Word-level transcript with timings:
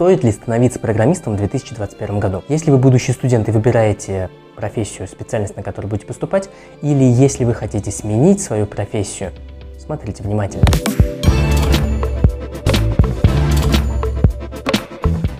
Стоит 0.00 0.24
ли 0.24 0.32
становиться 0.32 0.78
программистом 0.78 1.34
в 1.34 1.36
2021 1.36 2.20
году? 2.20 2.42
Если 2.48 2.70
вы 2.70 2.78
будущий 2.78 3.12
студент 3.12 3.50
и 3.50 3.52
выбираете 3.52 4.30
профессию, 4.56 5.06
специальность, 5.06 5.58
на 5.58 5.62
которую 5.62 5.90
будете 5.90 6.06
поступать, 6.06 6.48
или 6.80 7.04
если 7.04 7.44
вы 7.44 7.52
хотите 7.52 7.90
сменить 7.90 8.40
свою 8.40 8.64
профессию, 8.64 9.30
смотрите 9.78 10.22
внимательно. 10.22 10.64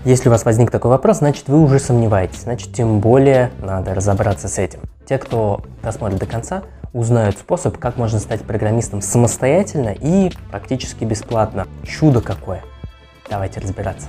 Если 0.05 0.29
у 0.29 0.31
вас 0.31 0.45
возник 0.45 0.71
такой 0.71 0.91
вопрос, 0.91 1.21
значит 1.21 1.49
вы 1.49 1.59
уже 1.59 1.79
сомневаетесь, 1.79 2.43
значит 2.43 2.75
тем 2.75 3.01
более 3.01 3.53
надо 3.63 3.95
разобраться 3.95 4.49
с 4.49 4.59
этим. 4.59 4.81
Те, 5.07 5.17
кто 5.17 5.63
досмотрит 5.83 6.19
до 6.19 6.27
конца, 6.27 6.65
узнают 6.93 7.39
способ, 7.39 7.79
как 7.79 7.97
можно 7.97 8.19
стать 8.19 8.43
программистом 8.43 9.01
самостоятельно 9.01 9.97
и 9.99 10.31
практически 10.51 11.05
бесплатно. 11.05 11.67
Чудо 11.83 12.21
какое! 12.21 12.63
Давайте 13.31 13.61
разбираться. 13.61 14.09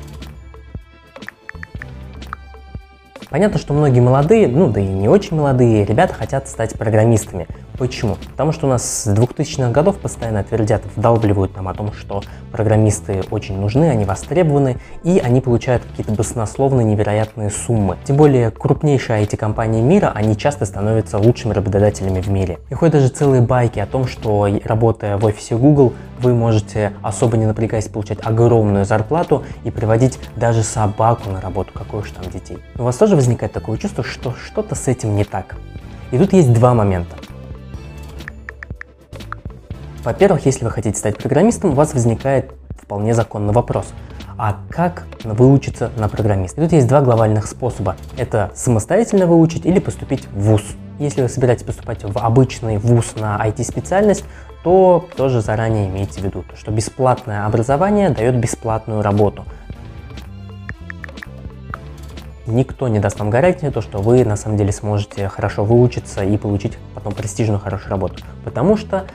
Понятно, 3.31 3.59
что 3.59 3.71
многие 3.73 4.02
молодые, 4.02 4.49
ну 4.49 4.70
да 4.70 4.81
и 4.81 4.85
не 4.85 5.08
очень 5.08 5.38
молодые 5.38 5.85
ребята 5.85 6.13
хотят 6.13 6.49
стать 6.49 6.73
программистами. 6.77 7.48
Почему? 7.81 8.16
Потому 8.30 8.52
что 8.52 8.67
у 8.67 8.70
нас 8.70 8.84
с 8.84 9.08
2000-х 9.08 9.71
годов 9.71 9.98
постоянно 9.98 10.44
твердят, 10.44 10.84
вдалбливают 10.95 11.55
нам 11.55 11.67
о 11.67 11.73
том, 11.73 11.94
что 11.94 12.21
программисты 12.52 13.23
очень 13.31 13.59
нужны, 13.59 13.85
они 13.90 14.05
востребованы, 14.05 14.77
и 15.04 15.17
они 15.17 15.41
получают 15.41 15.84
какие-то 15.84 16.12
баснословные 16.12 16.85
невероятные 16.85 17.49
суммы. 17.49 17.98
Тем 18.04 18.17
более 18.17 18.52
крупнейшие 18.52 19.23
IT-компании 19.23 19.81
мира, 19.81 20.12
они 20.13 20.38
часто 20.38 20.67
становятся 20.67 21.17
лучшими 21.17 21.54
работодателями 21.54 22.21
в 22.21 22.30
мире. 22.30 22.59
И 22.70 22.76
ходят 22.76 22.94
даже 22.94 23.07
целые 23.07 23.41
байки 23.41 23.80
о 23.80 23.88
том, 23.88 24.05
что 24.05 24.48
работая 24.63 25.18
в 25.18 25.26
офисе 25.26 25.55
Google, 25.55 25.93
вы 26.20 26.35
можете, 26.35 26.93
особо 27.02 27.35
не 27.35 27.48
напрягаясь, 27.48 27.88
получать 27.88 28.20
огромную 28.21 28.85
зарплату 28.85 29.43
и 29.63 29.71
приводить 29.71 30.20
даже 30.35 30.62
собаку 30.62 31.32
на 31.32 31.41
работу, 31.41 31.71
какой 31.73 32.02
уж 32.02 32.12
там 32.12 32.32
детей. 32.32 32.59
у 32.77 32.84
вас 32.84 32.95
тоже 32.98 33.16
возникает 33.16 33.54
такое 33.54 33.79
чувство, 33.79 34.04
что 34.04 34.35
что-то 34.35 34.76
с 34.76 34.87
этим 34.87 35.15
не 35.15 35.24
так. 35.24 35.55
И 36.12 36.20
тут 36.20 36.32
есть 36.32 36.54
два 36.54 36.76
момента. 36.76 37.15
Во-первых, 40.04 40.48
если 40.48 40.66
вы 40.66 40.71
хотите 40.71 40.98
стать 40.98 41.18
программистом, 41.18 41.71
у 41.71 41.74
вас 41.74 41.94
возникает 41.94 42.52
вполне 42.82 43.13
законный 43.13 43.54
вопрос. 43.54 43.85
А 44.35 44.58
как 44.71 45.04
выучиться 45.24 45.91
на 45.96 46.10
программиста? 46.10 46.60
И 46.60 46.63
тут 46.63 46.74
есть 46.74 46.88
два 46.88 47.02
глобальных 47.02 47.46
способа. 47.46 47.96
Это 48.18 48.49
самостоятельно 48.55 49.27
выучить 49.27 49.63
или 49.68 49.77
поступить 49.77 50.27
в 50.34 50.41
ВУЗ. 50.41 50.63
Если 50.98 51.21
вы 51.21 51.30
собираетесь 51.30 51.66
поступать 51.66 52.04
в 52.04 52.18
обычный 52.18 52.77
ВУЗ 52.77 53.13
на 53.18 53.40
IT-специальность, 53.46 54.26
то 54.63 55.08
тоже 55.16 55.40
заранее 55.41 55.88
имейте 55.88 56.20
в 56.20 56.24
виду, 56.24 56.46
что 56.55 56.71
бесплатное 56.71 57.46
образование 57.46 58.10
дает 58.10 58.36
бесплатную 58.38 59.04
работу. 59.04 59.46
Никто 62.48 62.88
не 62.88 62.99
даст 62.99 63.20
вам 63.20 63.30
гарантии, 63.30 63.68
то, 63.68 63.82
что 63.82 63.99
вы 63.99 64.25
на 64.25 64.36
самом 64.36 64.58
деле 64.58 64.72
сможете 64.72 65.28
хорошо 65.28 65.63
выучиться 65.63 66.24
и 66.24 66.38
получить 66.38 66.80
потом 66.96 67.13
престижную 67.13 67.59
хорошую 67.59 67.91
работу. 67.91 68.16
Потому 68.44 68.78
что 68.78 69.06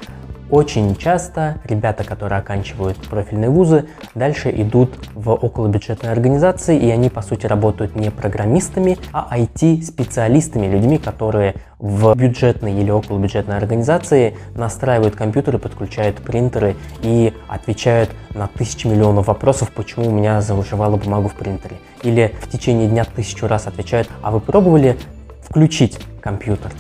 очень 0.50 0.96
часто 0.96 1.58
ребята, 1.64 2.04
которые 2.04 2.38
оканчивают 2.38 2.96
профильные 3.08 3.50
вузы, 3.50 3.88
дальше 4.14 4.50
идут 4.50 4.96
в 5.14 5.32
околобюджетные 5.32 6.12
организации, 6.12 6.78
и 6.78 6.90
они, 6.90 7.10
по 7.10 7.22
сути, 7.22 7.46
работают 7.46 7.96
не 7.96 8.10
программистами, 8.10 8.98
а 9.12 9.36
IT-специалистами, 9.38 10.66
людьми, 10.66 10.98
которые 10.98 11.56
в 11.78 12.14
бюджетной 12.14 12.74
или 12.74 12.90
околобюджетной 12.90 13.56
организации 13.56 14.36
настраивают 14.54 15.14
компьютеры, 15.16 15.58
подключают 15.58 16.16
принтеры 16.16 16.76
и 17.02 17.34
отвечают 17.48 18.10
на 18.34 18.46
тысячи 18.46 18.86
миллионов 18.86 19.26
вопросов, 19.26 19.70
почему 19.72 20.08
у 20.08 20.10
меня 20.10 20.40
зауживала 20.40 20.96
бумагу 20.96 21.28
в 21.28 21.34
принтере. 21.34 21.76
Или 22.02 22.34
в 22.40 22.48
течение 22.48 22.88
дня 22.88 23.04
тысячу 23.04 23.46
раз 23.46 23.66
отвечают, 23.66 24.08
а 24.22 24.30
вы 24.30 24.40
пробовали 24.40 24.96
включить 25.42 25.98
компьютер? 26.20 26.72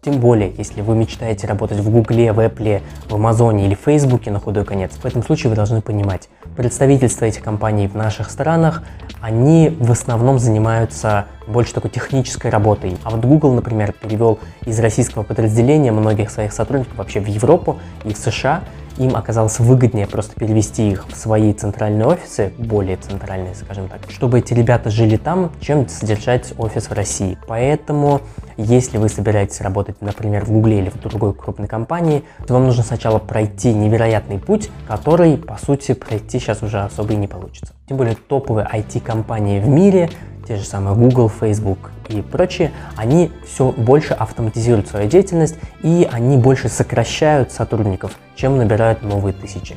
Тем 0.00 0.20
более, 0.20 0.54
если 0.56 0.80
вы 0.80 0.94
мечтаете 0.94 1.48
работать 1.48 1.78
в 1.78 1.90
Гугле, 1.90 2.32
в 2.32 2.38
Apple, 2.38 2.82
в 3.08 3.14
Амазоне 3.14 3.66
или 3.66 3.74
в 3.74 3.80
Фейсбуке 3.80 4.30
на 4.30 4.38
худой 4.38 4.64
конец, 4.64 4.92
в 4.92 5.04
этом 5.04 5.24
случае 5.24 5.50
вы 5.50 5.56
должны 5.56 5.82
понимать, 5.82 6.28
представительства 6.56 7.24
этих 7.24 7.42
компаний 7.42 7.88
в 7.88 7.96
наших 7.96 8.30
странах, 8.30 8.84
они 9.20 9.76
в 9.80 9.90
основном 9.90 10.38
занимаются 10.38 11.26
больше 11.48 11.74
такой 11.74 11.90
технической 11.90 12.50
работой. 12.50 12.96
А 13.02 13.10
вот 13.10 13.24
Google, 13.24 13.54
например, 13.54 13.92
перевел 13.92 14.38
из 14.64 14.78
российского 14.78 15.24
подразделения 15.24 15.90
многих 15.90 16.30
своих 16.30 16.52
сотрудников 16.52 16.96
вообще 16.96 17.18
в 17.20 17.26
Европу 17.26 17.78
и 18.04 18.14
в 18.14 18.16
США, 18.16 18.62
им 18.98 19.16
оказалось 19.16 19.58
выгоднее 19.58 20.06
просто 20.06 20.34
перевести 20.38 20.90
их 20.90 21.06
в 21.08 21.16
свои 21.16 21.52
центральные 21.52 22.06
офисы, 22.06 22.52
более 22.58 22.96
центральные, 22.96 23.54
скажем 23.54 23.88
так, 23.88 24.00
чтобы 24.10 24.40
эти 24.40 24.54
ребята 24.54 24.90
жили 24.90 25.16
там, 25.16 25.52
чем 25.60 25.88
содержать 25.88 26.52
офис 26.58 26.88
в 26.88 26.92
России. 26.92 27.38
Поэтому, 27.46 28.20
если 28.58 28.98
вы 28.98 29.08
собираетесь 29.08 29.60
работать, 29.60 30.02
например, 30.02 30.44
в 30.44 30.50
Гугле 30.50 30.80
или 30.80 30.90
в 30.90 31.00
другой 31.00 31.32
крупной 31.32 31.68
компании, 31.68 32.24
то 32.46 32.54
вам 32.54 32.64
нужно 32.64 32.82
сначала 32.82 33.20
пройти 33.20 33.72
невероятный 33.72 34.40
путь, 34.40 34.68
который, 34.88 35.36
по 35.38 35.56
сути, 35.56 35.94
пройти 35.94 36.40
сейчас 36.40 36.62
уже 36.62 36.80
особо 36.80 37.12
и 37.12 37.16
не 37.16 37.28
получится. 37.28 37.74
Тем 37.88 37.96
более 37.96 38.16
топовые 38.16 38.68
IT-компании 38.70 39.60
в 39.60 39.68
мире 39.68 40.10
те 40.46 40.56
же 40.56 40.64
самые 40.64 40.96
Google, 40.96 41.28
Facebook 41.28 41.92
и 42.08 42.20
прочие, 42.20 42.72
они 42.96 43.30
все 43.46 43.70
больше 43.70 44.14
автоматизируют 44.14 44.88
свою 44.88 45.08
деятельность 45.08 45.56
и 45.82 46.08
они 46.10 46.36
больше 46.36 46.68
сокращают 46.68 47.52
сотрудников, 47.52 48.18
чем 48.34 48.56
набирают 48.56 49.02
новые 49.02 49.34
тысячи. 49.34 49.76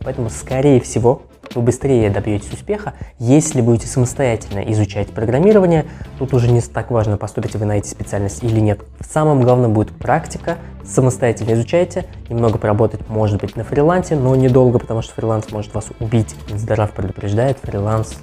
Поэтому, 0.00 0.30
скорее 0.30 0.80
всего, 0.80 1.22
вы 1.54 1.62
быстрее 1.62 2.10
добьетесь 2.10 2.52
успеха, 2.52 2.94
если 3.18 3.60
будете 3.60 3.86
самостоятельно 3.86 4.60
изучать 4.72 5.08
программирование. 5.08 5.86
Тут 6.18 6.34
уже 6.34 6.50
не 6.50 6.60
так 6.60 6.90
важно, 6.90 7.16
поступите 7.16 7.58
вы 7.58 7.64
на 7.64 7.78
эти 7.78 7.88
специальности 7.88 8.44
или 8.44 8.60
нет. 8.60 8.80
Самым 9.00 9.42
главным 9.42 9.72
будет 9.72 9.90
практика, 9.90 10.58
самостоятельно 10.84 11.54
изучайте, 11.54 12.06
немного 12.28 12.58
поработать 12.58 13.08
может 13.08 13.40
быть 13.40 13.56
на 13.56 13.64
фрилансе, 13.64 14.16
но 14.16 14.34
недолго, 14.36 14.78
потому 14.78 15.02
что 15.02 15.14
фриланс 15.14 15.50
может 15.50 15.74
вас 15.74 15.86
убить. 16.00 16.34
Здоров 16.54 16.90
предупреждает, 16.92 17.58
фриланс 17.62 18.16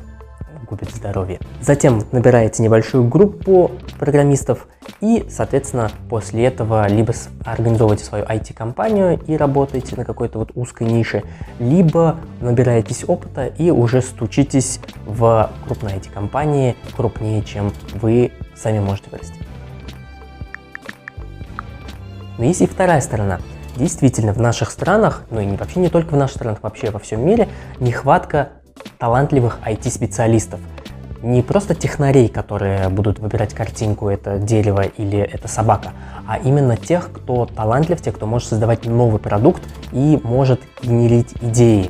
губит 0.66 0.90
здоровье. 0.92 1.40
Затем 1.62 2.04
набираете 2.12 2.64
небольшую 2.64 3.08
группу 3.08 3.72
программистов 4.00 4.68
и, 5.02 5.26
соответственно, 5.30 5.92
после 6.10 6.46
этого 6.46 6.88
либо 6.88 7.14
организовываете 7.44 8.04
свою 8.04 8.26
IT-компанию 8.26 9.20
и 9.28 9.38
работаете 9.38 9.96
на 9.96 10.06
какой-то 10.06 10.40
вот 10.40 10.52
узкой 10.56 10.88
нише, 10.88 11.24
либо 11.60 12.18
набираетесь 12.42 13.06
опыта 13.08 13.46
и 13.46 13.72
уже 13.72 14.02
стучитесь 14.02 14.80
в 15.06 15.50
крупные 15.66 15.98
IT-компании 15.98 16.76
крупнее, 16.96 17.42
чем 17.44 17.72
вы 17.94 18.32
сами 18.56 18.80
можете 18.80 19.10
вырасти. 19.10 19.36
Но 22.38 22.44
есть 22.44 22.62
и 22.62 22.68
вторая 22.68 23.02
сторона. 23.02 23.40
Действительно, 23.78 24.34
в 24.34 24.40
наших 24.40 24.72
странах, 24.72 25.24
ну 25.30 25.42
и 25.42 25.56
вообще 25.56 25.80
не 25.80 25.90
только 25.90 26.14
в 26.14 26.18
наших 26.18 26.38
странах, 26.38 26.60
вообще 26.62 26.92
во 26.92 27.00
всем 27.00 27.26
мире, 27.26 27.50
нехватка 27.80 28.50
талантливых 28.98 29.60
IT-специалистов. 29.66 30.60
Не 31.22 31.42
просто 31.42 31.74
технарей, 31.74 32.28
которые 32.28 32.90
будут 32.90 33.20
выбирать 33.20 33.54
картинку, 33.54 34.10
это 34.10 34.38
дерево 34.38 34.84
или 34.84 35.18
это 35.18 35.48
собака, 35.48 35.94
а 36.28 36.38
именно 36.38 36.78
тех, 36.78 37.12
кто 37.12 37.46
талантлив, 37.46 38.02
тех, 38.02 38.16
кто 38.16 38.28
может 38.28 38.50
создавать 38.50 38.86
новый 38.86 39.20
продукт 39.20 39.64
и 39.92 40.20
может 40.24 40.62
генерить 40.84 41.34
идеи. 41.42 41.90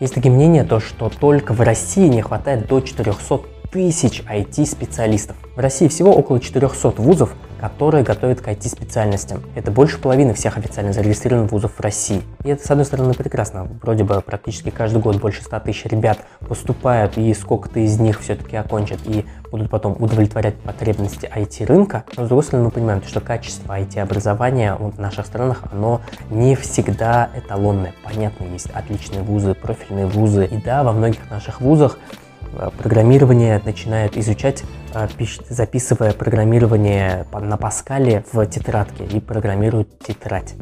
Есть 0.00 0.14
такие 0.14 0.32
мнения, 0.32 0.64
то, 0.64 0.80
что 0.80 1.08
только 1.08 1.54
в 1.54 1.60
России 1.60 2.08
не 2.08 2.20
хватает 2.20 2.66
до 2.66 2.80
400 2.80 3.40
тысяч 3.72 4.22
IT-специалистов. 4.22 5.36
В 5.56 5.58
России 5.58 5.88
всего 5.88 6.14
около 6.14 6.38
400 6.40 6.90
вузов, 7.00 7.34
которые 7.64 8.04
готовят 8.04 8.42
к 8.42 8.48
IT-специальностям. 8.48 9.42
Это 9.54 9.70
больше 9.70 9.98
половины 9.98 10.34
всех 10.34 10.58
официально 10.58 10.92
зарегистрированных 10.92 11.50
вузов 11.50 11.72
в 11.72 11.80
России. 11.80 12.20
И 12.44 12.50
это, 12.50 12.62
с 12.62 12.70
одной 12.70 12.84
стороны, 12.84 13.14
прекрасно. 13.14 13.66
Вроде 13.82 14.04
бы 14.04 14.20
практически 14.20 14.68
каждый 14.68 15.00
год 15.00 15.16
больше 15.16 15.42
100 15.42 15.60
тысяч 15.60 15.86
ребят 15.86 16.18
поступают, 16.46 17.16
и 17.16 17.32
сколько-то 17.32 17.80
из 17.80 17.98
них 17.98 18.20
все-таки 18.20 18.56
окончат 18.56 18.98
и 19.06 19.24
будут 19.50 19.70
потом 19.70 19.96
удовлетворять 19.98 20.56
потребности 20.56 21.30
IT-рынка. 21.34 22.04
Но, 22.18 22.26
с 22.26 22.28
другой 22.28 22.44
стороны, 22.44 22.66
мы 22.66 22.70
понимаем, 22.70 23.02
что 23.02 23.20
качество 23.20 23.80
IT-образования 23.80 24.74
в 24.74 25.00
наших 25.00 25.24
странах, 25.24 25.62
оно 25.72 26.02
не 26.30 26.56
всегда 26.56 27.30
эталонное. 27.34 27.94
Понятно, 28.04 28.44
есть 28.44 28.68
отличные 28.74 29.22
вузы, 29.22 29.54
профильные 29.54 30.06
вузы. 30.06 30.44
И 30.44 30.58
да, 30.58 30.84
во 30.84 30.92
многих 30.92 31.30
наших 31.30 31.62
вузах 31.62 31.98
программирование 32.78 33.60
начинают 33.64 34.16
изучать, 34.16 34.62
э, 34.94 35.08
записывая 35.48 36.12
программирование 36.12 37.26
на 37.32 37.56
Паскале 37.56 38.24
в 38.32 38.44
тетрадке 38.46 39.04
и 39.04 39.20
программируют 39.20 39.98
тетрадь. 39.98 40.54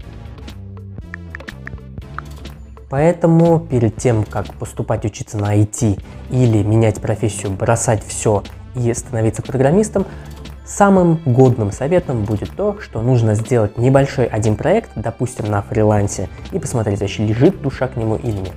Поэтому 2.91 3.59
перед 3.59 3.97
тем, 3.97 4.25
как 4.25 4.53
поступать 4.55 5.05
учиться 5.05 5.39
на 5.39 5.56
IT 5.56 5.99
или 6.31 6.62
менять 6.62 7.00
профессию, 7.00 7.50
бросать 7.53 8.05
все 8.05 8.43
и 8.75 8.93
становиться 8.93 9.43
программистом, 9.43 10.06
Самым 10.65 11.21
годным 11.27 11.73
советом 11.73 12.25
будет 12.25 12.50
то, 12.56 12.81
что 12.81 13.03
нужно 13.03 13.35
сделать 13.35 13.77
небольшой 13.77 14.27
один 14.27 14.56
проект, 14.56 14.91
допустим, 14.95 15.50
на 15.50 15.61
фрилансе, 15.61 16.29
и 16.53 16.59
посмотреть, 16.59 17.00
вообще 17.00 17.27
лежит 17.27 17.61
душа 17.61 17.88
к 17.88 17.97
нему 17.97 18.17
или 18.17 18.38
нет. 18.38 18.55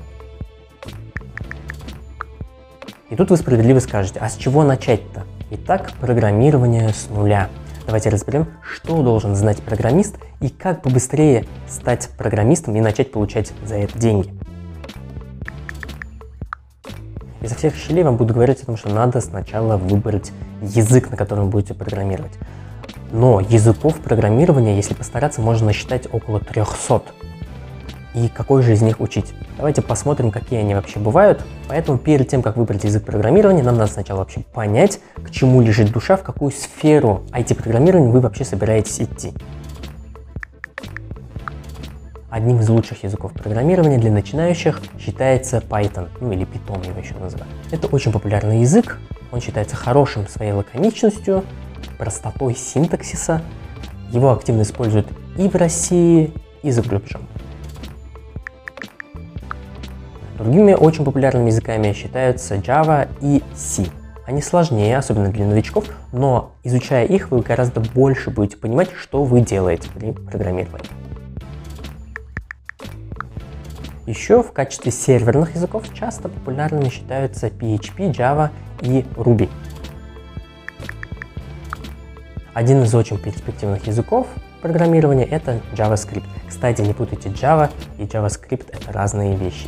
И 3.10 3.16
тут 3.16 3.30
вы 3.30 3.38
справедливо 3.38 3.78
скажете, 3.80 4.19
а 4.19 4.28
с 4.28 4.36
чего 4.36 4.63
начать-то? 4.63 5.25
Итак, 5.52 5.92
программирование 6.02 6.90
с 6.90 7.07
нуля. 7.07 7.50
Давайте 7.86 8.10
разберем, 8.10 8.48
что 8.63 9.04
должен 9.04 9.36
знать 9.36 9.62
программист 9.62 10.16
и 10.42 10.50
как 10.50 10.81
побыстрее 10.81 11.46
стать 11.69 12.10
программистом 12.18 12.75
и 12.75 12.81
начать 12.81 13.12
получать 13.12 13.54
за 13.63 13.75
это 13.75 14.00
деньги. 14.00 14.34
Изо 17.42 17.54
всех 17.54 17.75
щелей 17.75 18.04
вам 18.04 18.18
буду 18.18 18.34
говорить 18.34 18.63
о 18.63 18.66
том, 18.66 18.75
что 18.75 18.90
надо 18.90 19.22
сначала 19.22 19.78
выбрать 19.78 20.31
язык, 20.63 21.12
на 21.12 21.16
котором 21.16 21.52
будете 21.52 21.75
программировать. 21.75 22.34
Но 23.12 23.40
языков 23.40 24.00
программирования, 24.00 24.75
если 24.75 24.96
постараться, 24.96 25.42
можно 25.42 25.68
насчитать 25.68 26.12
около 26.12 26.40
300. 26.40 27.04
И 28.16 28.30
какой 28.30 28.64
же 28.64 28.72
из 28.72 28.82
них 28.82 29.02
учить? 29.02 29.34
Давайте 29.58 29.82
посмотрим, 29.82 30.32
какие 30.32 30.62
они 30.62 30.74
вообще 30.74 31.00
бывают. 31.00 31.44
Поэтому 31.68 31.98
перед 31.98 32.30
тем, 32.30 32.42
как 32.42 32.56
выбрать 32.56 32.86
язык 32.86 33.04
программирования, 33.04 33.62
нам 33.62 33.78
надо 33.78 33.92
сначала 33.92 34.20
вообще 34.20 34.40
понять, 34.40 35.02
к 35.22 35.32
чему 35.32 35.62
лежит 35.62 35.92
душа, 35.92 36.16
в 36.16 36.24
какую 36.24 36.52
сферу 36.52 37.24
IT-программирования 37.32 38.10
вы 38.10 38.22
вообще 38.22 38.46
собираетесь 38.46 39.02
идти. 39.02 39.34
Одним 42.30 42.62
из 42.62 42.70
лучших 42.70 43.04
языков 43.04 43.34
программирования 43.34 43.98
для 43.98 44.12
начинающих 44.12 44.82
считается 44.98 45.58
Python, 45.58 46.08
ну 46.22 46.32
или 46.32 46.46
Python 46.46 46.88
его 46.88 47.00
еще 47.00 47.16
называют. 47.16 47.54
Это 47.72 47.88
очень 47.88 48.14
популярный 48.14 48.62
язык, 48.62 48.98
он 49.34 49.42
считается 49.42 49.76
хорошим 49.76 50.26
своей 50.30 50.54
лаконичностью, 50.54 51.44
простотой 51.98 52.56
синтаксиса. 52.56 53.42
Его 54.12 54.32
активно 54.32 54.62
используют 54.62 55.08
и 55.38 55.50
в 55.50 55.56
России, 55.56 56.34
и 56.64 56.72
за 56.72 56.82
рубежом. 56.82 57.22
Другими 60.45 60.74
очень 60.74 61.03
популярными 61.03 61.47
языками 61.47 61.92
считаются 61.92 62.57
Java 62.57 63.09
и 63.19 63.42
C. 63.56 63.88
Они 64.27 64.44
сложнее, 64.44 64.95
особенно 64.95 65.30
для 65.30 65.44
новичков, 65.44 65.86
но 66.12 66.51
изучая 66.63 67.07
их, 67.07 67.31
вы 67.31 67.42
гораздо 67.42 67.80
больше 67.80 68.30
будете 68.30 68.56
понимать, 68.56 68.92
что 68.95 69.24
вы 69.24 69.42
делаете 69.42 69.89
при 69.95 70.12
программировании. 70.12 70.86
Еще 74.06 74.44
в 74.44 74.51
качестве 74.51 74.92
серверных 74.92 75.56
языков 75.56 75.92
часто 75.95 76.30
популярными 76.30 76.89
считаются 76.89 77.47
PHP, 77.47 78.12
Java 78.12 78.51
и 78.81 79.03
Ruby. 79.15 79.50
Один 82.53 82.83
из 82.83 82.94
очень 82.94 83.18
перспективных 83.18 83.88
языков 83.88 84.27
программирования 84.62 85.25
это 85.25 85.59
JavaScript. 85.74 86.25
Кстати, 86.47 86.83
не 86.83 86.94
путайте 86.94 87.30
Java 87.30 87.71
и 87.97 88.03
JavaScript 88.03 88.68
это 88.71 88.92
разные 88.92 89.36
вещи. 89.36 89.68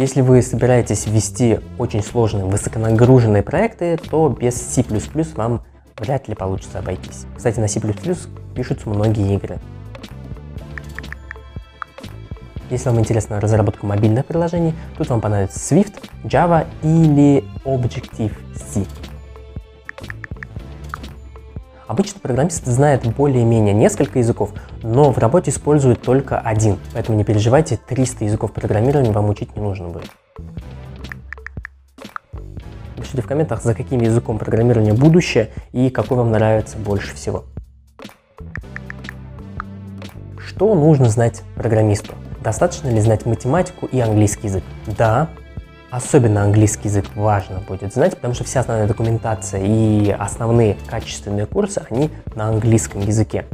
Если 0.00 0.22
вы 0.22 0.40
собираетесь 0.40 1.06
ввести 1.06 1.60
очень 1.76 2.02
сложные 2.02 2.46
высоконагруженные 2.46 3.42
проекты, 3.42 3.98
то 3.98 4.30
без 4.30 4.54
C++ 4.54 4.82
вам 5.36 5.62
вряд 5.98 6.26
ли 6.26 6.34
получится 6.34 6.78
обойтись. 6.78 7.26
Кстати, 7.36 7.60
на 7.60 7.68
C++ 7.68 7.82
пишутся 8.54 8.88
многие 8.88 9.34
игры. 9.34 9.58
Если 12.70 12.88
вам 12.88 12.98
интересна 12.98 13.42
разработка 13.42 13.84
мобильных 13.84 14.24
приложений, 14.24 14.72
тут 14.96 15.10
вам 15.10 15.20
понадобится 15.20 15.58
Swift, 15.58 16.02
Java 16.24 16.66
или 16.82 17.44
Objective-C. 17.66 18.86
Обычно 21.90 22.20
программист 22.20 22.66
знает 22.66 23.04
более-менее 23.16 23.74
несколько 23.74 24.20
языков, 24.20 24.52
но 24.84 25.10
в 25.12 25.18
работе 25.18 25.50
использует 25.50 26.00
только 26.00 26.38
один, 26.38 26.78
поэтому 26.92 27.18
не 27.18 27.24
переживайте, 27.24 27.80
300 27.84 28.26
языков 28.26 28.52
программирования 28.52 29.10
вам 29.10 29.28
учить 29.28 29.56
не 29.56 29.60
нужно 29.60 29.88
будет. 29.88 30.08
Пишите 32.94 33.22
в 33.22 33.26
комментах, 33.26 33.64
за 33.64 33.74
каким 33.74 34.00
языком 34.02 34.38
программирования 34.38 34.92
будущее 34.92 35.50
и 35.72 35.90
какой 35.90 36.18
вам 36.18 36.30
нравится 36.30 36.78
больше 36.78 37.16
всего. 37.16 37.46
Что 40.38 40.76
нужно 40.76 41.08
знать 41.08 41.42
программисту? 41.56 42.14
Достаточно 42.40 42.88
ли 42.88 43.00
знать 43.00 43.26
математику 43.26 43.86
и 43.86 43.98
английский 43.98 44.46
язык? 44.46 44.62
Да, 44.96 45.28
особенно 45.90 46.42
английский 46.42 46.88
язык 46.88 47.06
важно 47.14 47.60
будет 47.60 47.92
знать, 47.92 48.14
потому 48.14 48.34
что 48.34 48.44
вся 48.44 48.60
основная 48.60 48.86
документация 48.86 49.62
и 49.62 50.10
основные 50.10 50.76
качественные 50.86 51.46
курсы, 51.46 51.82
они 51.90 52.10
на 52.34 52.48
английском 52.48 53.00
языке. 53.00 53.46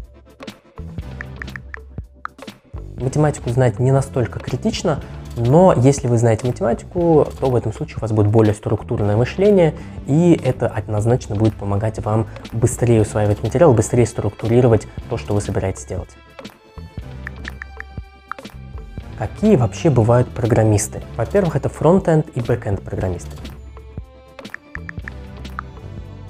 Математику 2.96 3.50
знать 3.50 3.78
не 3.78 3.92
настолько 3.92 4.38
критично, 4.38 5.00
но 5.36 5.74
если 5.76 6.08
вы 6.08 6.16
знаете 6.16 6.46
математику, 6.46 7.26
то 7.38 7.50
в 7.50 7.56
этом 7.56 7.72
случае 7.72 7.98
у 7.98 8.00
вас 8.00 8.10
будет 8.12 8.28
более 8.28 8.54
структурное 8.54 9.16
мышление, 9.16 9.74
и 10.06 10.40
это 10.42 10.66
однозначно 10.66 11.34
будет 11.36 11.54
помогать 11.54 11.98
вам 12.02 12.26
быстрее 12.52 13.02
усваивать 13.02 13.42
материал, 13.42 13.74
быстрее 13.74 14.06
структурировать 14.06 14.88
то, 15.10 15.18
что 15.18 15.34
вы 15.34 15.42
собираетесь 15.42 15.84
делать. 15.84 16.08
Какие 19.18 19.56
вообще 19.56 19.88
бывают 19.88 20.28
программисты? 20.28 21.00
Во-первых, 21.16 21.56
это 21.56 21.70
фронтенд 21.70 22.26
и 22.34 22.40
бэкенд 22.40 22.82
программисты. 22.82 23.30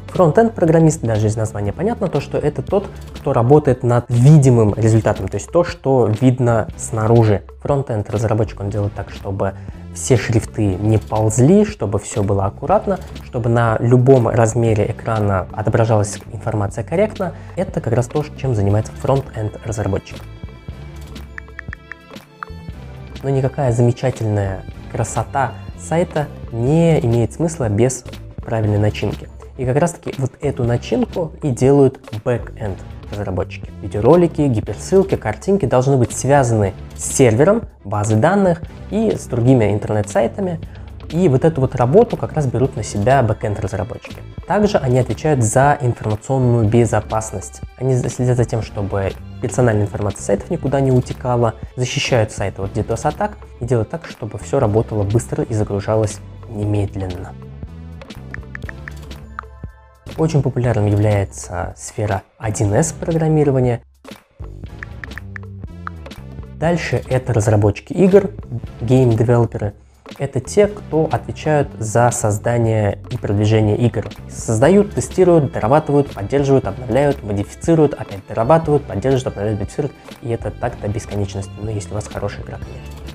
Фронтенд 0.07 0.55
программист, 0.55 1.03
даже 1.03 1.27
из 1.27 1.37
названия 1.37 1.73
понятно, 1.73 2.07
то, 2.07 2.21
что 2.21 2.39
это 2.39 2.63
тот, 2.63 2.87
кто 3.17 3.33
работает 3.33 3.83
над 3.83 4.07
видимым 4.09 4.73
результатом, 4.75 5.29
то 5.29 5.37
есть 5.37 5.51
то, 5.51 5.65
что 5.65 6.11
видно 6.21 6.69
снаружи. 6.77 7.43
Фронтенд 7.61 8.09
разработчик, 8.09 8.61
он 8.61 8.71
делает 8.71 8.95
так, 8.95 9.11
чтобы 9.11 9.55
все 9.93 10.17
шрифты 10.17 10.77
не 10.77 10.99
ползли, 10.99 11.65
чтобы 11.65 11.99
все 11.99 12.23
было 12.23 12.47
аккуратно, 12.47 12.99
чтобы 13.25 13.51
на 13.51 13.79
любом 13.81 14.29
размере 14.29 14.87
экрана 14.91 15.49
отображалась 15.53 16.19
информация 16.33 16.85
корректно. 16.85 17.35
Это 17.57 17.81
как 17.81 17.93
раз 17.93 18.07
то, 18.07 18.25
чем 18.41 18.55
занимается 18.55 18.93
фронт-энд 18.93 19.59
разработчик 19.65 20.19
но 23.27 23.31
никакая 23.31 23.73
замечательная 23.73 24.63
красота 24.93 25.55
сайта 25.81 26.29
не 26.53 27.01
имеет 27.01 27.33
смысла 27.33 27.69
без 27.69 28.05
правильной 28.37 28.79
начинки. 28.79 29.29
И 29.59 29.65
как 29.65 29.79
раз 29.79 29.95
таки 29.95 30.15
вот 30.19 30.31
эту 30.41 30.63
начинку 30.63 31.33
и 31.43 31.51
делают 31.51 31.99
back-end 32.25 32.77
разработчики. 33.11 33.69
Видеоролики, 33.83 34.43
гиперссылки, 34.43 35.17
картинки 35.17 35.67
должны 35.67 35.97
быть 35.97 36.17
связаны 36.17 36.73
с 36.95 37.17
сервером, 37.17 37.63
базой 37.83 38.21
данных 38.21 38.63
и 38.93 39.17
с 39.17 39.25
другими 39.27 39.73
интернет-сайтами, 39.73 40.61
и 41.11 41.29
вот 41.29 41.45
эту 41.45 41.61
вот 41.61 41.75
работу 41.75 42.17
как 42.17 42.33
раз 42.35 42.47
берут 42.47 42.77
на 42.77 42.85
себя 42.85 43.25
бэкенд 43.25 43.59
разработчики. 43.59 44.19
Также 44.47 44.79
они 44.79 45.01
отвечают 45.01 45.43
за 45.43 45.77
информационную 45.81 46.69
безопасность. 46.69 47.61
Они 47.77 47.97
следят 47.97 48.37
за 48.37 48.45
тем, 48.45 48.63
чтобы 48.63 49.13
персональная 49.43 49.85
информация 49.85 50.23
сайтов 50.23 50.51
никуда 50.51 50.81
не 50.81 50.91
утекала, 50.91 51.55
защищают 51.77 52.33
сайты 52.33 52.63
от 52.63 52.77
DDoS 52.77 53.09
атак 53.09 53.39
и 53.61 53.65
делают 53.65 53.91
так, 53.91 54.07
чтобы 54.07 54.39
все 54.39 54.59
работало 54.59 55.03
быстро 55.03 55.45
и 55.45 55.55
загружалось 55.55 56.19
немедленно. 56.49 57.35
Очень 60.19 60.43
популярным 60.43 60.87
является 60.87 61.75
сфера 61.77 62.23
1С 62.41 62.95
программирования. 62.99 63.83
Дальше 66.55 67.03
это 67.09 67.35
разработчики 67.35 67.93
игр, 67.93 68.31
game 68.81 69.08
developer 69.08 69.68
ы– 69.68 69.75
это 70.19 70.41
те, 70.41 70.67
кто 70.67 71.09
отвечают 71.11 71.69
за 71.79 72.11
создание 72.11 72.99
и 73.11 73.19
продвижение 73.19 73.77
игр. 73.77 74.07
Создают, 74.29 74.95
тестируют, 74.95 75.53
дорабатывают, 75.53 76.13
поддерживают, 76.13 76.67
обновляют, 76.67 77.23
модифицируют, 77.23 77.95
опять 77.95 78.27
дорабатывают, 78.29 78.85
поддерживают, 78.85 79.27
обновляют, 79.27 79.61
модифицируют. 79.61 79.95
И 80.23 80.31
это 80.31 80.51
так 80.51 80.81
до 80.81 80.89
бесконечности, 80.89 81.53
ну 81.61 81.71
если 81.71 81.91
у 81.91 81.95
вас 81.95 82.09
хорошая 82.09 82.43
игра, 82.43 82.57
конечно. 82.57 83.07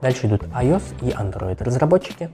Дальше 0.00 0.26
идут 0.28 0.44
iOS 0.44 0.82
и 1.02 1.10
Android 1.10 1.62
разработчики, 1.62 2.30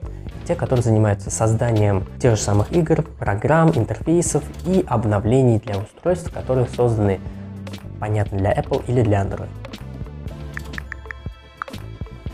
те, 0.47 0.55
которые 0.55 0.83
занимаются 0.83 1.31
созданием 1.31 2.05
тех 2.21 2.37
же 2.37 2.43
самых 2.43 2.71
игр, 2.73 3.03
программ, 3.03 3.71
интерфейсов 3.75 4.45
и 4.67 4.85
обновлений 4.87 5.59
для 5.59 5.79
устройств, 5.79 6.31
которые 6.31 6.67
созданы, 6.67 7.21
понятно, 8.01 8.37
для 8.37 8.53
Apple 8.53 8.85
или 8.87 9.01
для 9.01 9.23
Android. 9.23 9.49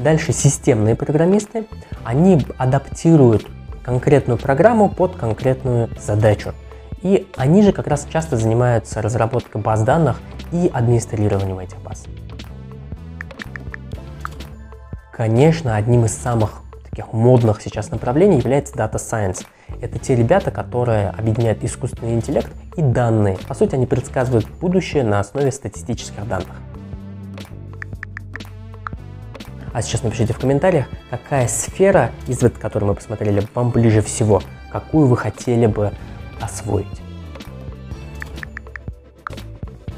Дальше 0.01 0.33
системные 0.33 0.95
программисты, 0.95 1.67
они 2.05 2.45
адаптируют 2.57 3.47
конкретную 3.85 4.39
программу 4.39 4.89
под 4.89 5.17
конкретную 5.17 5.91
задачу. 6.01 6.55
И 7.03 7.29
они 7.37 7.63
же 7.63 7.73
как 7.73 7.87
раз 7.87 8.07
часто 8.11 8.37
занимаются 8.37 9.03
разработкой 9.03 9.61
баз 9.61 9.83
данных 9.83 10.21
и 10.53 10.71
администрированием 10.73 11.59
этих 11.59 11.79
баз. 11.83 12.05
Конечно, 15.13 15.77
одним 15.77 16.07
из 16.07 16.17
самых 16.17 16.63
таких 16.89 17.13
модных 17.13 17.61
сейчас 17.61 17.91
направлений 17.91 18.39
является 18.39 18.75
Data 18.75 18.95
Science. 18.95 19.45
Это 19.81 19.99
те 19.99 20.17
ребята, 20.17 20.51
которые 20.51 21.11
объединяют 21.11 21.63
искусственный 21.63 22.15
интеллект 22.15 22.51
и 22.77 22.83
данные. 22.83 23.39
По 23.47 23.55
сути, 23.55 23.75
они 23.75 23.87
предсказывают 23.87 24.49
будущее 24.61 25.05
на 25.05 25.21
основе 25.21 25.53
статистических 25.53 26.27
данных. 26.27 26.57
А 29.73 29.83
сейчас 29.83 30.03
напишите 30.03 30.33
в 30.33 30.39
комментариях, 30.39 30.87
какая 31.11 31.47
сфера 31.47 32.11
из 32.27 32.39
которой 32.59 32.85
мы 32.85 32.95
посмотрели, 32.95 33.47
вам 33.55 33.71
ближе 33.71 34.03
всего, 34.03 34.43
какую 34.73 35.07
вы 35.07 35.17
хотели 35.17 35.67
бы 35.67 35.93
освоить. 36.41 36.87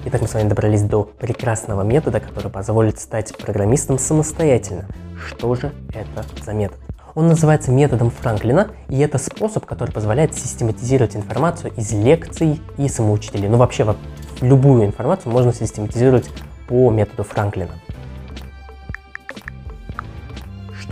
Итак, 0.04 0.20
мы 0.20 0.28
с 0.28 0.34
вами 0.34 0.48
добрались 0.48 0.82
до 0.82 1.04
прекрасного 1.04 1.82
метода, 1.82 2.20
который 2.20 2.50
позволит 2.50 2.98
стать 2.98 3.34
программистом 3.38 3.98
самостоятельно. 3.98 4.86
Что 5.16 5.54
же 5.54 5.72
это 5.94 6.24
за 6.44 6.52
метод? 6.52 6.78
Он 7.14 7.28
называется 7.28 7.70
методом 7.70 8.10
Франклина, 8.10 8.68
и 8.88 8.98
это 8.98 9.18
способ, 9.18 9.64
который 9.64 9.90
позволяет 9.90 10.34
систематизировать 10.34 11.14
информацию 11.14 11.72
из 11.76 11.92
лекций 11.92 12.60
и 12.78 12.88
самоучителей. 12.88 13.48
Ну, 13.48 13.58
вообще, 13.58 13.94
любую 14.40 14.84
информацию 14.84 15.32
можно 15.32 15.54
систематизировать 15.54 16.28
по 16.68 16.90
методу 16.90 17.22
Франклина. 17.22 17.72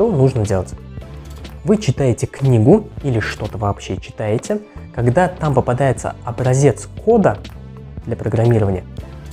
Что 0.00 0.10
нужно 0.10 0.46
делать? 0.46 0.72
Вы 1.62 1.76
читаете 1.76 2.26
книгу 2.26 2.88
или 3.02 3.20
что-то 3.20 3.58
вообще 3.58 3.98
читаете, 3.98 4.62
когда 4.94 5.28
там 5.28 5.52
попадается 5.52 6.16
образец 6.24 6.88
кода 7.04 7.36
для 8.06 8.16
программирования, 8.16 8.82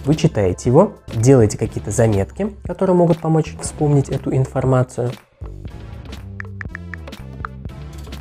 вы 0.03 0.15
читаете 0.15 0.69
его, 0.69 0.91
делаете 1.15 1.57
какие-то 1.57 1.91
заметки, 1.91 2.53
которые 2.65 2.97
могут 2.97 3.19
помочь 3.19 3.55
вспомнить 3.61 4.09
эту 4.09 4.35
информацию. 4.35 5.11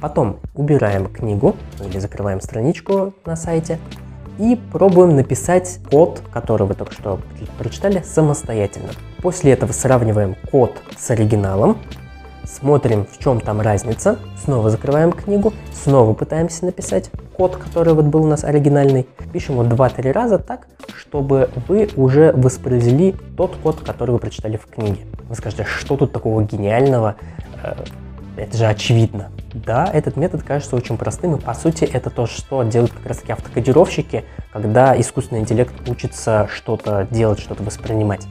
Потом 0.00 0.38
убираем 0.55 1.09
книгу 1.09 1.57
или 1.85 1.99
закрываем 1.99 2.41
страничку 2.41 3.12
на 3.25 3.35
сайте 3.35 3.81
и 4.38 4.55
пробуем 4.71 5.17
написать 5.17 5.81
код, 5.91 6.23
который 6.33 6.69
вы 6.69 6.75
только 6.75 6.93
что 6.93 7.19
прочитали, 7.59 8.05
самостоятельно. 8.07 8.91
После 9.21 9.50
этого 9.50 9.73
сравниваем 9.73 10.37
код 10.53 10.81
с 10.97 11.11
оригиналом, 11.11 11.79
смотрим, 12.47 13.07
в 13.07 13.19
чем 13.19 13.41
там 13.41 13.61
разница, 13.61 14.19
снова 14.43 14.71
закрываем 14.71 15.12
книгу, 15.12 15.53
снова 15.73 16.15
пытаемся 16.15 16.65
написать 16.65 17.11
код, 17.37 17.57
который 17.57 17.95
вот 17.95 18.07
был 18.07 18.25
у 18.25 18.26
нас 18.26 18.45
оригинальный. 18.45 19.07
Пишем 19.33 19.61
его 19.61 19.65
2-3 19.65 20.12
раза 20.12 20.38
так, 20.38 20.69
чтобы 20.97 21.50
вы 21.69 21.88
уже 21.97 22.33
воспроизвели 22.33 23.15
тот 23.37 23.57
код, 23.57 23.81
который 23.81 24.12
вы 24.12 24.19
прочитали 24.19 24.57
в 24.57 24.67
книге. 24.67 25.00
Вы 25.29 25.35
скажете, 25.35 25.65
что 25.65 25.97
тут 25.97 26.12
такого 26.12 26.43
гениального? 26.43 27.17
Э, 27.62 27.75
это 28.37 28.57
же 28.57 28.67
очевидно. 28.67 29.31
Да, 29.55 29.91
этот 29.93 30.17
метод 30.17 30.43
кажется 30.43 30.76
очень 30.76 30.99
простым, 30.99 31.37
и 31.37 31.41
по 31.41 31.55
сути 31.55 31.85
это 31.85 32.11
то, 32.11 32.26
что 32.26 32.62
делают 32.62 32.93
как 32.93 33.07
раз 33.07 33.19
таки 33.19 33.33
автокодировщики, 33.33 34.25
когда 34.53 34.99
искусственный 35.00 35.41
интеллект 35.41 35.75
учится 35.88 36.49
что-то 36.53 37.07
делать, 37.11 37.41
что-то 37.41 37.62
воспринимать. 37.62 38.26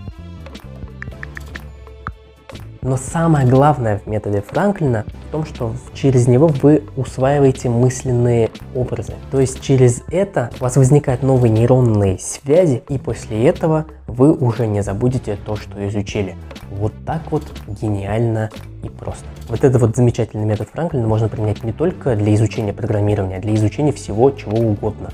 Но 2.85 2.97
самое 2.97 3.47
главное 3.47 3.97
в 3.97 4.05
методе 4.05 4.43
Франклина 4.43 5.05
в 5.27 5.31
том, 5.31 5.43
что 5.43 5.73
через 5.95 6.27
него 6.27 6.45
вы 6.61 6.83
усваиваете 6.95 7.67
мысленные 7.67 8.51
образы. 8.75 9.13
То 9.31 9.39
есть 9.39 9.59
через 9.59 10.03
это 10.11 10.51
у 10.59 10.63
вас 10.63 10.75
возникают 10.77 11.23
новые 11.23 11.51
нейронные 11.51 12.19
связи, 12.19 12.83
и 12.87 12.99
после 12.99 13.43
этого 13.47 13.87
вы 14.05 14.31
уже 14.31 14.67
не 14.67 14.83
забудете 14.83 15.35
то, 15.35 15.55
что 15.55 15.89
изучили. 15.89 16.35
Вот 16.69 16.93
так 17.07 17.31
вот 17.31 17.41
гениально 17.67 18.51
и 18.83 18.89
просто. 18.89 19.25
Вот 19.49 19.63
этот 19.63 19.81
вот 19.81 19.95
замечательный 19.95 20.45
метод 20.45 20.69
Франклина 20.71 21.07
можно 21.07 21.27
применять 21.27 21.63
не 21.63 21.73
только 21.73 22.15
для 22.15 22.35
изучения 22.35 22.71
программирования, 22.71 23.37
а 23.37 23.41
для 23.41 23.55
изучения 23.55 23.93
всего 23.93 24.29
чего 24.29 24.59
угодно. 24.59 25.09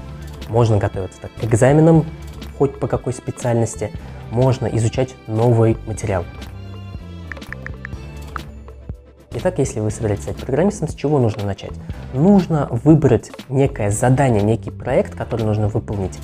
Можно 0.49 0.77
готовиться 0.77 1.21
так 1.21 1.31
к 1.39 1.45
экзаменам, 1.45 2.05
хоть 2.57 2.77
по 2.81 2.87
какой 2.87 3.13
специальности, 3.13 3.91
можно 4.29 4.65
изучать 4.65 5.15
новый 5.27 5.77
материал. 5.87 6.25
Итак, 9.33 9.59
если 9.59 9.79
вы 9.79 9.91
собираетесь 9.91 10.23
стать 10.23 10.37
программистом, 10.37 10.89
с 10.89 10.93
чего 10.93 11.17
нужно 11.17 11.45
начать? 11.45 11.71
Нужно 12.13 12.67
выбрать 12.69 13.31
некое 13.47 13.89
задание, 13.89 14.41
некий 14.41 14.71
проект, 14.71 15.15
который 15.15 15.45
нужно 15.45 15.69
выполнить. 15.69 16.19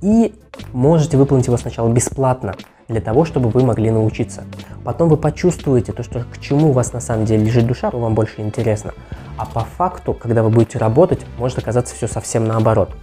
И 0.00 0.34
можете 0.72 1.16
выполнить 1.16 1.46
его 1.46 1.56
сначала 1.56 1.88
бесплатно, 1.88 2.54
для 2.86 3.00
того, 3.00 3.24
чтобы 3.24 3.48
вы 3.48 3.64
могли 3.64 3.90
научиться. 3.90 4.44
Потом 4.84 5.08
вы 5.08 5.16
почувствуете 5.16 5.92
то, 5.92 6.04
что 6.04 6.24
к 6.32 6.38
чему 6.38 6.68
у 6.68 6.72
вас 6.72 6.92
на 6.92 7.00
самом 7.00 7.24
деле 7.24 7.44
лежит 7.44 7.66
душа, 7.66 7.88
что 7.88 7.98
вам 7.98 8.14
больше 8.14 8.40
интересно. 8.40 8.92
А 9.36 9.46
по 9.46 9.60
факту, 9.60 10.14
когда 10.14 10.44
вы 10.44 10.50
будете 10.50 10.78
работать, 10.78 11.20
может 11.38 11.58
оказаться 11.58 11.96
все 11.96 12.06
совсем 12.06 12.46
наоборот. 12.46 12.94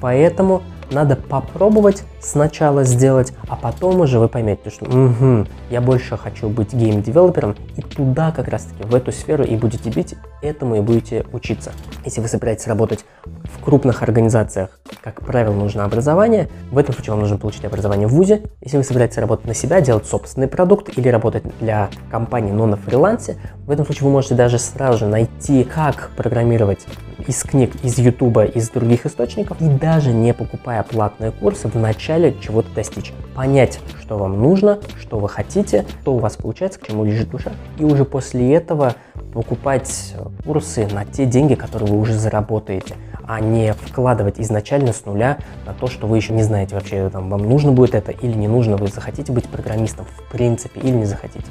Поэтому 0.00 0.62
надо 0.90 1.16
попробовать 1.16 2.04
сначала 2.20 2.84
сделать, 2.84 3.32
а 3.48 3.56
потом 3.56 4.00
уже 4.00 4.18
вы 4.18 4.28
поймете, 4.28 4.70
что 4.70 4.84
угу, 4.84 5.46
я 5.70 5.80
больше 5.80 6.16
хочу 6.16 6.48
быть 6.48 6.72
game 6.72 6.93
developer 6.93 7.40
ом, 7.40 7.56
и 7.76 7.82
туда 7.82 8.32
как 8.32 8.48
раз 8.48 8.64
таки, 8.64 8.88
в 8.88 8.94
эту 8.94 9.12
сферу 9.12 9.44
и 9.44 9.56
будете 9.56 9.90
бить, 9.90 10.14
этому 10.42 10.76
и 10.76 10.80
будете 10.80 11.24
учиться. 11.32 11.72
Если 12.04 12.20
вы 12.20 12.28
собираетесь 12.28 12.66
работать 12.66 13.04
в 13.24 13.62
крупных 13.64 14.02
организациях, 14.02 14.78
как 15.02 15.20
правило, 15.20 15.52
нужно 15.54 15.84
образование. 15.84 16.48
В 16.70 16.78
этом 16.78 16.94
случае 16.94 17.12
вам 17.12 17.20
нужно 17.20 17.38
получить 17.38 17.64
образование 17.64 18.06
в 18.06 18.12
ВУЗе. 18.12 18.42
Если 18.60 18.76
вы 18.76 18.84
собираетесь 18.84 19.18
работать 19.18 19.46
на 19.46 19.54
себя, 19.54 19.80
делать 19.80 20.06
собственный 20.06 20.48
продукт 20.48 20.96
или 20.96 21.08
работать 21.08 21.44
для 21.60 21.88
компании, 22.10 22.52
но 22.52 22.66
на 22.66 22.76
фрилансе, 22.76 23.36
в 23.66 23.70
этом 23.70 23.84
случае 23.84 24.04
вы 24.04 24.10
можете 24.10 24.34
даже 24.34 24.58
сразу 24.58 24.98
же 24.98 25.06
найти, 25.06 25.64
как 25.64 26.10
программировать 26.16 26.86
из 27.26 27.42
книг, 27.42 27.72
из 27.82 27.98
Ютуба, 27.98 28.44
из 28.44 28.70
других 28.70 29.06
источников, 29.06 29.60
и 29.60 29.68
даже 29.68 30.12
не 30.12 30.34
покупая 30.34 30.82
платные 30.82 31.30
курсы, 31.32 31.68
вначале 31.68 32.34
чего-то 32.40 32.68
достичь. 32.74 33.12
Понять, 33.34 33.80
что 34.00 34.18
вам 34.18 34.40
нужно, 34.40 34.78
что 35.00 35.18
вы 35.18 35.28
хотите, 35.28 35.84
что 36.02 36.14
у 36.14 36.18
вас 36.18 36.36
получается, 36.36 36.80
к 36.80 36.86
чему 36.86 37.04
лежит 37.04 37.30
душа, 37.30 37.52
и 37.78 37.84
уже 37.84 38.04
после 38.04 38.54
этого 38.54 38.94
покупать 39.32 40.14
курсы 40.44 40.86
на 40.92 41.04
те 41.04 41.26
деньги, 41.26 41.54
которые 41.54 41.90
вы 41.90 41.98
уже 41.98 42.14
заработаете, 42.14 42.94
а 43.26 43.40
не 43.40 43.72
вкладывать 43.72 44.38
изначально 44.38 44.92
с 44.92 45.04
нуля 45.04 45.38
на 45.66 45.74
то, 45.74 45.88
что 45.88 46.06
вы 46.06 46.16
еще 46.16 46.32
не 46.32 46.42
знаете 46.42 46.74
вообще, 46.74 47.10
там, 47.10 47.28
вам 47.28 47.48
нужно 47.48 47.72
будет 47.72 47.94
это 47.94 48.12
или 48.12 48.32
не 48.32 48.48
нужно, 48.48 48.76
вы 48.76 48.86
захотите 48.86 49.32
быть 49.32 49.46
программистом 49.46 50.06
в 50.06 50.30
принципе 50.30 50.80
или 50.80 50.92
не 50.92 51.04
захотите. 51.04 51.46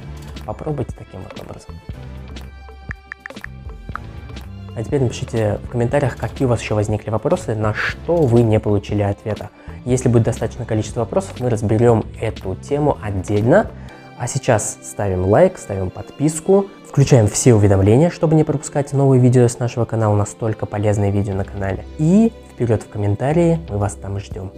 Попробуйте 0.46 0.92
таким 0.96 1.20
вот 1.22 1.38
образом. 1.40 1.74
А 4.76 4.84
теперь 4.84 5.02
напишите 5.02 5.58
в 5.64 5.70
комментариях, 5.70 6.18
какие 6.18 6.44
у 6.44 6.50
вас 6.50 6.60
еще 6.60 6.74
возникли 6.74 7.08
вопросы, 7.08 7.54
на 7.54 7.72
что 7.72 8.16
вы 8.16 8.42
не 8.42 8.60
получили 8.60 9.00
ответа. 9.00 9.48
Если 9.86 10.10
будет 10.10 10.24
достаточное 10.24 10.66
количество 10.66 11.00
вопросов, 11.00 11.40
мы 11.40 11.48
разберем 11.48 12.04
эту 12.20 12.54
тему 12.56 12.98
отдельно. 13.02 13.70
А 14.18 14.26
сейчас 14.28 14.78
ставим 14.82 15.24
лайк, 15.24 15.56
ставим 15.56 15.88
подписку, 15.88 16.66
включаем 16.86 17.26
все 17.26 17.54
уведомления, 17.54 18.10
чтобы 18.10 18.34
не 18.34 18.44
пропускать 18.44 18.92
новые 18.92 19.20
видео 19.20 19.48
с 19.48 19.58
нашего 19.58 19.86
канала, 19.86 20.14
настолько 20.14 20.66
полезные 20.66 21.10
видео 21.10 21.34
на 21.34 21.44
канале. 21.44 21.84
И 21.98 22.32
вперед 22.52 22.82
в 22.82 22.88
комментарии, 22.90 23.60
мы 23.70 23.78
вас 23.78 23.94
там 23.94 24.18
ждем. 24.18 24.52